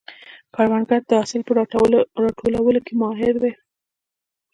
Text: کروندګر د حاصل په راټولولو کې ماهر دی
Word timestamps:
کروندګر 0.55 1.01
د 1.07 1.11
حاصل 1.21 1.41
په 1.45 1.51
راټولولو 1.59 2.79
کې 2.85 2.93
ماهر 3.01 3.33
دی 3.43 3.51